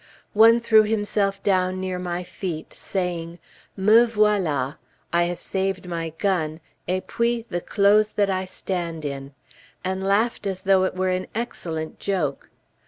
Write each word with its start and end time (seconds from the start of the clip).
One 0.33 0.59
threw 0.59 0.81
himself 0.81 1.43
down 1.43 1.79
near 1.79 1.99
my 1.99 2.23
feet, 2.23 2.73
saying, 2.73 3.37
"Me 3.77 4.07
voilà. 4.07 4.77
I 5.13 5.25
have 5.25 5.37
saved 5.37 5.87
my 5.87 6.09
gun, 6.17 6.59
et 6.87 7.05
puis 7.05 7.45
the 7.49 7.61
clothes 7.61 8.09
that 8.13 8.27
I 8.27 8.45
stand 8.45 9.05
in!" 9.05 9.35
and 9.83 10.03
laughed 10.03 10.47
as 10.47 10.63
though 10.63 10.85
it 10.85 10.95
were 10.95 11.09
an 11.09 11.27
excellent 11.35 11.99
joke. 11.99 12.49